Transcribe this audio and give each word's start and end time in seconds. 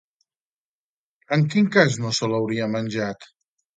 En 1.37 1.45
quin 1.55 1.69
cas 1.77 1.99
no 2.05 2.15
se 2.21 2.31
l'hauria 2.33 2.71
menjat? 2.77 3.29